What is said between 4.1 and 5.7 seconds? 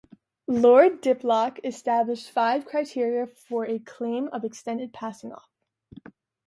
of extended passing off.